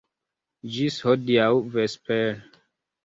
[0.77, 2.29] Ĝis hodiaŭ vespere.